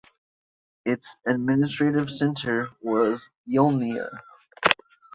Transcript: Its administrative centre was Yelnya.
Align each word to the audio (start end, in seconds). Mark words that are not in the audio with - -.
Its 0.83 1.15
administrative 1.27 2.09
centre 2.09 2.69
was 2.81 3.29
Yelnya. 3.47 4.09